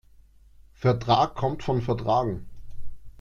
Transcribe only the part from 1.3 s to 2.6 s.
kommt von vertragen.